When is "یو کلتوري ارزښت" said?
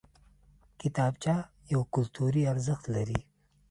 1.73-2.85